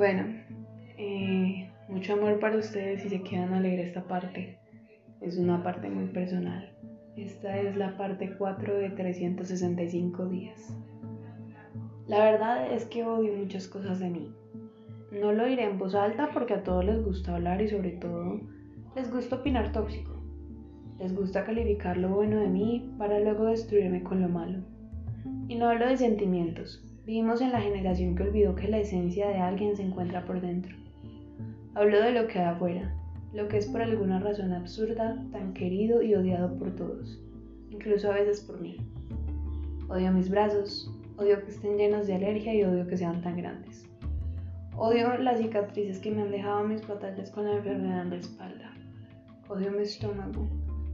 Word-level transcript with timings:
Bueno, 0.00 0.24
eh, 0.96 1.70
mucho 1.90 2.14
amor 2.14 2.40
para 2.40 2.56
ustedes 2.56 3.02
si 3.02 3.10
se 3.10 3.20
quedan 3.20 3.52
a 3.52 3.60
leer 3.60 3.80
esta 3.80 4.02
parte. 4.04 4.56
Es 5.20 5.36
una 5.36 5.62
parte 5.62 5.90
muy 5.90 6.06
personal. 6.06 6.72
Esta 7.18 7.58
es 7.58 7.76
la 7.76 7.98
parte 7.98 8.34
4 8.38 8.78
de 8.78 8.88
365 8.88 10.24
días. 10.24 10.74
La 12.06 12.24
verdad 12.24 12.72
es 12.72 12.86
que 12.86 13.04
odio 13.04 13.34
muchas 13.34 13.68
cosas 13.68 13.98
de 13.98 14.08
mí. 14.08 14.34
No 15.12 15.32
lo 15.32 15.44
diré 15.44 15.64
en 15.64 15.78
voz 15.78 15.94
alta 15.94 16.30
porque 16.32 16.54
a 16.54 16.62
todos 16.62 16.82
les 16.82 17.04
gusta 17.04 17.36
hablar 17.36 17.60
y 17.60 17.68
sobre 17.68 17.90
todo 17.90 18.40
les 18.96 19.12
gusta 19.12 19.36
opinar 19.36 19.70
tóxico. 19.70 20.18
Les 20.98 21.14
gusta 21.14 21.44
calificar 21.44 21.98
lo 21.98 22.08
bueno 22.08 22.40
de 22.40 22.48
mí 22.48 22.90
para 22.96 23.20
luego 23.20 23.48
destruirme 23.48 24.02
con 24.02 24.22
lo 24.22 24.30
malo. 24.30 24.60
Y 25.46 25.56
no 25.56 25.68
hablo 25.68 25.86
de 25.88 25.98
sentimientos. 25.98 26.89
Vivimos 27.10 27.40
en 27.40 27.50
la 27.50 27.60
generación 27.60 28.14
que 28.14 28.22
olvidó 28.22 28.54
que 28.54 28.68
la 28.68 28.78
esencia 28.78 29.26
de 29.26 29.38
alguien 29.38 29.76
se 29.76 29.82
encuentra 29.82 30.24
por 30.24 30.40
dentro. 30.40 30.76
Hablo 31.74 32.00
de 32.00 32.12
lo 32.12 32.28
que 32.28 32.38
da 32.38 32.50
afuera, 32.50 32.94
lo 33.32 33.48
que 33.48 33.58
es 33.58 33.66
por 33.66 33.82
alguna 33.82 34.20
razón 34.20 34.52
absurda, 34.52 35.20
tan 35.32 35.52
querido 35.52 36.02
y 36.02 36.14
odiado 36.14 36.56
por 36.56 36.70
todos, 36.76 37.20
incluso 37.68 38.08
a 38.08 38.14
veces 38.14 38.42
por 38.42 38.60
mí. 38.60 38.76
Odio 39.88 40.12
mis 40.12 40.30
brazos, 40.30 40.88
odio 41.16 41.44
que 41.44 41.50
estén 41.50 41.78
llenos 41.78 42.06
de 42.06 42.14
alergia 42.14 42.54
y 42.54 42.62
odio 42.62 42.86
que 42.86 42.96
sean 42.96 43.20
tan 43.22 43.38
grandes. 43.38 43.84
Odio 44.76 45.18
las 45.18 45.40
cicatrices 45.40 45.98
que 45.98 46.12
me 46.12 46.22
han 46.22 46.30
dejado 46.30 46.62
mis 46.62 46.86
batallas 46.86 47.32
con 47.32 47.44
la 47.44 47.56
enfermedad 47.56 48.02
en 48.02 48.10
la 48.10 48.16
espalda. 48.18 48.72
Odio 49.48 49.72
mi 49.72 49.82
estómago 49.82 50.46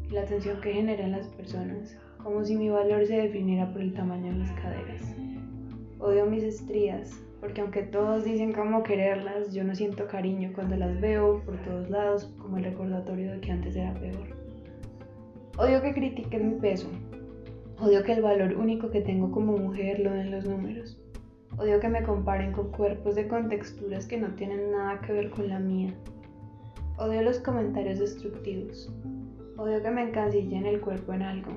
y 0.09 0.15
la 0.15 0.25
tensión 0.25 0.63
que 0.63 0.73
genera 0.73 1.05
en 1.05 1.13
las 1.13 1.27
personas, 1.27 1.95
como 2.23 2.43
si 2.43 2.57
mi 2.57 2.71
valor 2.71 3.05
se 3.05 3.19
definiera 3.19 3.71
por 3.71 3.83
el 3.83 3.93
tamaño 3.93 4.33
de 4.33 4.39
mis 4.39 4.53
caderas. 4.53 5.26
Odio 5.99 6.27
mis 6.27 6.45
estrías, 6.45 7.19
porque 7.41 7.63
aunque 7.63 7.83
todos 7.83 8.25
dicen 8.25 8.53
cómo 8.53 8.83
quererlas, 8.83 9.55
yo 9.55 9.65
no 9.65 9.75
siento 9.75 10.07
cariño 10.07 10.53
cuando 10.55 10.77
las 10.77 11.01
veo 11.01 11.41
por 11.45 11.57
todos 11.63 11.89
lados 11.89 12.35
como 12.39 12.59
el 12.59 12.65
recordatorio 12.65 13.33
de 13.33 13.41
que 13.41 13.53
antes 13.53 13.77
era 13.77 13.95
peor. 13.95 14.29
Odio 15.57 15.81
que 15.81 15.95
critiquen 15.95 16.51
mi 16.51 16.61
peso. 16.61 16.89
Odio 17.81 18.03
que 18.03 18.13
el 18.13 18.21
valor 18.21 18.57
único 18.57 18.91
que 18.91 19.01
tengo 19.01 19.31
como 19.31 19.57
mujer 19.57 20.01
lo 20.01 20.13
den 20.13 20.31
los 20.31 20.45
números. 20.45 21.01
Odio 21.57 21.81
que 21.81 21.89
me 21.89 22.03
comparen 22.03 22.53
con 22.53 22.71
cuerpos 22.73 23.15
de 23.15 23.27
contexturas 23.27 24.07
que 24.07 24.19
no 24.19 24.35
tienen 24.35 24.73
nada 24.73 25.01
que 25.01 25.15
ver 25.15 25.31
con 25.31 25.49
la 25.49 25.59
mía. 25.59 25.95
Odio 26.99 27.23
los 27.23 27.39
comentarios 27.39 27.99
destructivos. 27.99 28.93
Odio 29.57 29.83
que 29.83 29.91
me 29.91 30.03
encasillen 30.03 30.67
el 30.67 30.83
cuerpo 30.83 31.15
en 31.15 31.23
algo. 31.23 31.53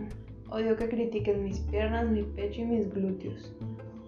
Odio 0.50 0.78
que 0.78 0.88
critiquen 0.88 1.44
mis 1.44 1.60
piernas, 1.60 2.10
mi 2.10 2.24
pecho 2.24 2.62
y 2.62 2.66
mis 2.66 2.94
glúteos. 2.94 3.54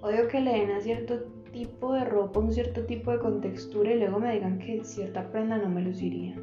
Odio 0.02 0.28
que 0.28 0.42
le 0.42 0.52
den 0.52 0.72
a 0.72 0.82
cierto 0.82 1.26
tipo 1.54 1.94
de 1.94 2.04
ropa 2.06 2.40
un 2.40 2.52
cierto 2.52 2.86
tipo 2.86 3.12
de 3.12 3.20
contextura 3.20 3.94
y 3.94 4.00
luego 4.00 4.20
me 4.20 4.34
digan 4.34 4.58
que 4.58 4.84
cierta 4.84 5.30
prenda 5.30 5.60
no 5.60 5.70
me 5.70 5.84
luciría. 5.84 6.36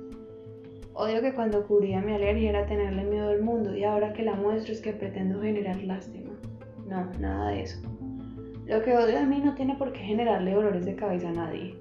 Odio 0.95 1.21
que 1.21 1.35
cuando 1.35 1.67
cubría 1.67 2.01
mi 2.01 2.13
alergia 2.13 2.51
era 2.51 2.67
tenerle 2.67 3.03
miedo 3.03 3.31
al 3.31 3.43
mundo 3.43 3.77
y 3.77 3.83
ahora 3.83 4.13
que 4.13 4.23
la 4.23 4.35
muestro 4.35 4.73
es 4.73 4.81
que 4.81 4.93
pretendo 4.93 5.43
generar 5.43 5.83
lástima. 5.83 6.31
No, 6.87 7.11
nada 7.19 7.51
de 7.51 7.63
eso. 7.63 7.81
Lo 8.67 8.81
que 8.83 8.97
odio 8.97 9.19
de 9.19 9.27
mí 9.27 9.41
no 9.41 9.57
tiene 9.57 9.75
por 9.75 9.93
qué 9.93 10.01
generarle 10.01 10.55
dolores 10.55 10.85
de 10.87 10.95
cabeza 10.95 11.31
a 11.31 11.33
nadie. 11.33 11.75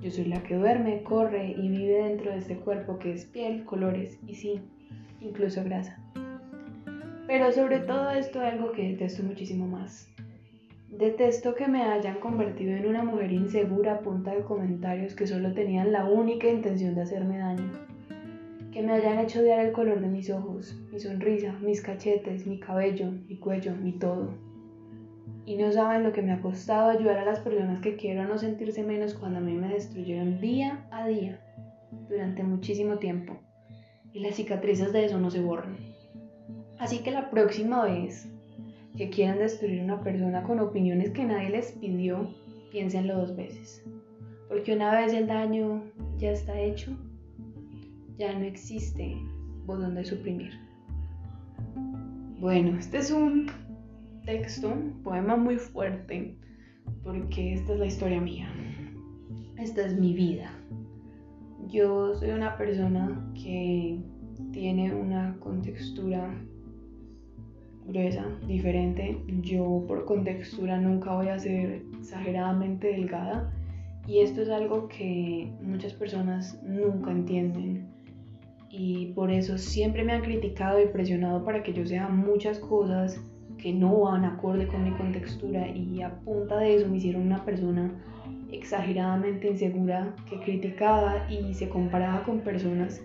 Yo 0.00 0.12
soy 0.12 0.26
la 0.26 0.40
que 0.44 0.54
duerme, 0.54 1.02
corre 1.02 1.48
y 1.48 1.68
vive 1.68 2.04
dentro 2.04 2.30
de 2.30 2.38
este 2.38 2.56
cuerpo 2.58 3.00
que 3.00 3.12
es 3.12 3.24
piel, 3.24 3.64
colores 3.64 4.20
y 4.24 4.34
sí, 4.36 4.60
incluso 5.20 5.64
grasa. 5.64 5.98
Pero 7.26 7.50
sobre 7.50 7.80
todo 7.80 8.10
esto 8.10 8.40
algo 8.40 8.70
que 8.70 8.90
detesto 8.90 9.24
muchísimo 9.24 9.66
más. 9.66 10.08
Detesto 10.90 11.54
que 11.54 11.68
me 11.68 11.82
hayan 11.82 12.18
convertido 12.18 12.74
en 12.74 12.86
una 12.86 13.04
mujer 13.04 13.30
insegura 13.30 14.00
punta 14.00 14.34
de 14.34 14.42
comentarios 14.42 15.14
que 15.14 15.26
solo 15.26 15.52
tenían 15.52 15.92
la 15.92 16.06
única 16.06 16.48
intención 16.48 16.94
de 16.94 17.02
hacerme 17.02 17.38
daño. 17.38 17.70
Que 18.72 18.82
me 18.82 18.92
hayan 18.92 19.18
hecho 19.18 19.40
odiar 19.40 19.60
el 19.60 19.72
color 19.72 20.00
de 20.00 20.08
mis 20.08 20.30
ojos, 20.30 20.74
mi 20.90 20.98
sonrisa, 20.98 21.52
mis 21.60 21.82
cachetes, 21.82 22.46
mi 22.46 22.58
cabello, 22.58 23.12
mi 23.28 23.38
cuello, 23.38 23.74
mi 23.76 23.98
todo. 23.98 24.30
Y 25.44 25.56
no 25.58 25.70
saben 25.70 26.04
lo 26.04 26.12
que 26.12 26.22
me 26.22 26.32
ha 26.32 26.40
costado 26.40 26.88
ayudar 26.88 27.18
a 27.18 27.24
las 27.26 27.40
personas 27.40 27.82
que 27.82 27.96
quiero 27.96 28.22
a 28.22 28.26
no 28.26 28.38
sentirse 28.38 28.82
menos 28.82 29.12
cuando 29.12 29.40
a 29.40 29.42
mí 29.42 29.52
me 29.52 29.68
destruyeron 29.68 30.40
día 30.40 30.86
a 30.90 31.06
día, 31.06 31.38
durante 32.08 32.42
muchísimo 32.42 32.96
tiempo. 32.96 33.36
Y 34.14 34.20
las 34.20 34.36
cicatrices 34.36 34.94
de 34.94 35.04
eso 35.04 35.18
no 35.18 35.30
se 35.30 35.42
borran. 35.42 35.76
Así 36.78 37.00
que 37.02 37.10
la 37.10 37.28
próxima 37.28 37.84
vez 37.84 38.26
que 38.96 39.10
quieran 39.10 39.38
destruir 39.38 39.80
a 39.80 39.84
una 39.84 40.00
persona 40.00 40.42
con 40.42 40.60
opiniones 40.60 41.10
que 41.10 41.24
nadie 41.24 41.50
les 41.50 41.72
pidió, 41.72 42.28
piénsenlo 42.70 43.16
dos 43.16 43.36
veces. 43.36 43.84
Porque 44.48 44.74
una 44.74 44.92
vez 44.92 45.12
el 45.12 45.26
daño 45.26 45.82
ya 46.18 46.32
está 46.32 46.58
hecho, 46.58 46.96
ya 48.18 48.36
no 48.36 48.44
existe 48.44 49.16
botón 49.66 49.94
de 49.94 50.04
suprimir. 50.04 50.52
Bueno, 52.40 52.78
este 52.78 52.98
es 52.98 53.10
un 53.10 53.50
texto, 54.24 54.68
un 54.68 55.02
poema 55.02 55.36
muy 55.36 55.56
fuerte, 55.56 56.36
porque 57.02 57.54
esta 57.54 57.74
es 57.74 57.78
la 57.78 57.86
historia 57.86 58.20
mía. 58.20 58.48
Esta 59.56 59.86
es 59.86 59.98
mi 59.98 60.14
vida. 60.14 60.50
Yo 61.68 62.14
soy 62.14 62.30
una 62.30 62.56
persona 62.56 63.32
que 63.34 64.00
tiene 64.52 64.94
una 64.94 65.36
contextura 65.40 66.32
gruesa, 67.88 68.24
diferente. 68.46 69.18
Yo 69.40 69.84
por 69.88 70.04
contextura 70.04 70.78
nunca 70.78 71.14
voy 71.14 71.28
a 71.28 71.38
ser 71.38 71.82
exageradamente 71.98 72.88
delgada 72.88 73.52
y 74.06 74.20
esto 74.20 74.42
es 74.42 74.50
algo 74.50 74.88
que 74.88 75.50
muchas 75.62 75.94
personas 75.94 76.60
nunca 76.62 77.10
entienden 77.10 77.88
y 78.70 79.06
por 79.14 79.30
eso 79.30 79.56
siempre 79.56 80.04
me 80.04 80.12
han 80.12 80.22
criticado 80.22 80.80
y 80.80 80.86
presionado 80.86 81.44
para 81.44 81.62
que 81.62 81.72
yo 81.72 81.86
sea 81.86 82.08
muchas 82.08 82.58
cosas 82.58 83.20
que 83.56 83.72
no 83.72 84.00
van 84.00 84.24
acorde 84.24 84.68
con 84.68 84.84
mi 84.84 84.92
contextura 84.92 85.68
y 85.68 86.02
a 86.02 86.20
punta 86.20 86.58
de 86.58 86.76
eso 86.76 86.88
me 86.88 86.98
hicieron 86.98 87.22
una 87.22 87.44
persona 87.44 87.90
exageradamente 88.52 89.48
insegura 89.48 90.14
que 90.28 90.38
criticaba 90.40 91.26
y 91.30 91.54
se 91.54 91.68
comparaba 91.68 92.22
con 92.22 92.40
personas 92.40 93.02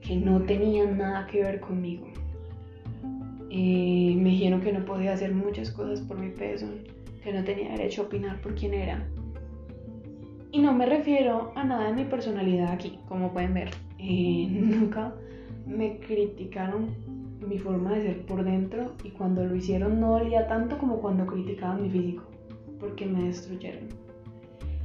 que 0.00 0.16
no 0.16 0.42
tenían 0.42 0.98
nada 0.98 1.26
que 1.26 1.42
ver 1.42 1.60
conmigo. 1.60 2.06
Me 3.56 4.30
dijeron 4.30 4.60
que 4.60 4.72
no 4.72 4.84
podía 4.84 5.12
hacer 5.12 5.32
muchas 5.32 5.70
cosas 5.70 6.00
por 6.00 6.18
mi 6.18 6.30
peso, 6.30 6.66
que 7.22 7.32
no 7.32 7.44
tenía 7.44 7.70
derecho 7.72 8.02
a 8.02 8.04
opinar 8.06 8.40
por 8.40 8.54
quién 8.54 8.74
era. 8.74 9.06
Y 10.50 10.60
no 10.60 10.72
me 10.72 10.86
refiero 10.86 11.52
a 11.54 11.64
nada 11.64 11.88
de 11.88 11.94
mi 11.94 12.04
personalidad 12.04 12.72
aquí, 12.72 12.98
como 13.08 13.32
pueden 13.32 13.54
ver. 13.54 13.70
Eh, 13.98 14.48
nunca 14.50 15.14
me 15.66 15.98
criticaron 15.98 16.94
mi 17.46 17.58
forma 17.58 17.92
de 17.92 18.02
ser 18.02 18.26
por 18.26 18.44
dentro 18.44 18.92
y 19.02 19.10
cuando 19.10 19.44
lo 19.44 19.54
hicieron 19.54 20.00
no 20.00 20.18
dolía 20.18 20.46
tanto 20.46 20.78
como 20.78 21.00
cuando 21.00 21.26
criticaban 21.26 21.82
mi 21.82 21.90
físico, 21.90 22.24
porque 22.80 23.06
me 23.06 23.24
destruyeron. 23.24 23.88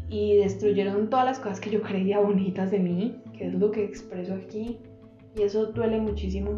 Y 0.09 0.37
destruyeron 0.37 1.09
todas 1.09 1.25
las 1.25 1.39
cosas 1.39 1.59
que 1.59 1.69
yo 1.69 1.81
creía 1.81 2.19
bonitas 2.19 2.71
de 2.71 2.79
mí, 2.79 3.15
que 3.37 3.47
es 3.47 3.53
lo 3.53 3.71
que 3.71 3.83
expreso 3.83 4.33
aquí, 4.33 4.79
y 5.35 5.41
eso 5.43 5.67
duele 5.67 5.99
muchísimo. 5.99 6.57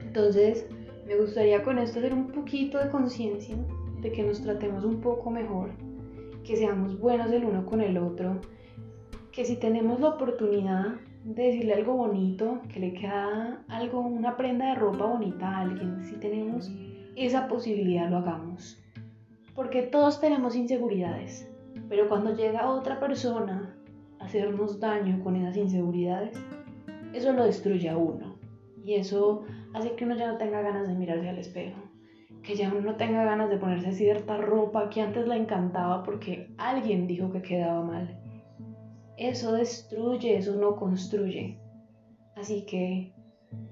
Entonces, 0.00 0.66
me 1.06 1.16
gustaría 1.16 1.62
con 1.62 1.78
esto 1.78 1.98
hacer 1.98 2.14
un 2.14 2.28
poquito 2.28 2.78
de 2.78 2.90
conciencia 2.90 3.56
de 4.00 4.12
que 4.12 4.22
nos 4.22 4.42
tratemos 4.42 4.84
un 4.84 5.00
poco 5.00 5.30
mejor, 5.30 5.70
que 6.44 6.56
seamos 6.56 6.98
buenos 6.98 7.30
el 7.32 7.44
uno 7.44 7.66
con 7.66 7.80
el 7.80 7.98
otro, 7.98 8.40
que 9.32 9.44
si 9.44 9.56
tenemos 9.56 10.00
la 10.00 10.10
oportunidad 10.10 10.96
de 11.24 11.42
decirle 11.44 11.74
algo 11.74 11.94
bonito, 11.94 12.60
que 12.72 12.80
le 12.80 12.92
queda 12.92 13.64
algo, 13.68 14.00
una 14.00 14.36
prenda 14.36 14.68
de 14.68 14.74
ropa 14.74 15.06
bonita 15.06 15.48
a 15.48 15.60
alguien, 15.60 16.04
si 16.04 16.16
tenemos 16.16 16.70
esa 17.16 17.48
posibilidad 17.48 18.10
lo 18.10 18.18
hagamos. 18.18 18.78
Porque 19.54 19.82
todos 19.82 20.20
tenemos 20.20 20.56
inseguridades, 20.56 21.48
pero 21.88 22.08
cuando 22.08 22.34
llega 22.34 22.70
otra 22.70 22.98
persona 22.98 23.76
a 24.18 24.24
hacernos 24.24 24.80
daño 24.80 25.22
con 25.22 25.36
esas 25.36 25.56
inseguridades, 25.56 26.42
eso 27.12 27.32
lo 27.32 27.44
destruye 27.44 27.88
a 27.88 27.96
uno. 27.96 28.36
Y 28.84 28.94
eso 28.94 29.44
hace 29.74 29.94
que 29.94 30.04
uno 30.04 30.16
ya 30.16 30.30
no 30.30 30.38
tenga 30.38 30.60
ganas 30.60 30.88
de 30.88 30.94
mirarse 30.94 31.28
al 31.28 31.38
espejo, 31.38 31.80
que 32.42 32.54
ya 32.56 32.70
uno 32.70 32.80
no 32.80 32.96
tenga 32.96 33.24
ganas 33.24 33.50
de 33.50 33.58
ponerse 33.58 33.92
cierta 33.92 34.36
ropa 34.36 34.90
que 34.90 35.00
antes 35.00 35.26
la 35.26 35.36
encantaba 35.36 36.02
porque 36.02 36.52
alguien 36.58 37.06
dijo 37.06 37.30
que 37.32 37.42
quedaba 37.42 37.82
mal. 37.82 38.18
Eso 39.16 39.52
destruye, 39.52 40.36
eso 40.36 40.56
no 40.56 40.76
construye. 40.76 41.58
Así 42.36 42.64
que, 42.66 43.12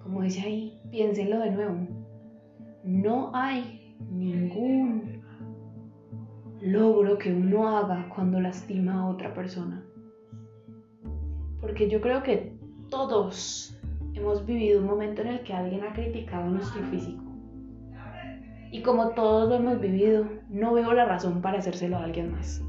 como 0.03 0.23
dice 0.23 0.43
ahí, 0.43 0.81
piénsenlo 0.91 1.39
de 1.41 1.51
nuevo. 1.51 1.89
No 2.85 3.31
hay 3.35 3.97
ningún 4.11 5.23
logro 6.61 7.19
que 7.19 7.33
uno 7.33 7.69
haga 7.69 8.09
cuando 8.15 8.41
lastima 8.41 9.01
a 9.01 9.09
otra 9.09 9.35
persona. 9.35 9.85
Porque 11.61 11.89
yo 11.89 12.01
creo 12.01 12.23
que 12.23 12.53
todos 12.91 13.80
hemos 14.15 14.45
vivido 14.47 14.81
un 14.81 14.87
momento 14.87 15.23
en 15.23 15.29
el 15.29 15.41
que 15.41 15.53
alguien 15.53 15.83
ha 15.85 15.93
criticado 15.93 16.49
nuestro 16.51 16.83
físico. 16.85 17.23
Y 18.73 18.83
como 18.83 19.11
todos 19.11 19.49
lo 19.49 19.57
hemos 19.57 19.81
vivido, 19.81 20.27
no 20.49 20.73
veo 20.75 20.93
la 20.93 21.05
razón 21.05 21.43
para 21.43 21.59
hacérselo 21.59 21.97
a 21.97 22.05
alguien 22.05 22.33
más. 22.33 22.63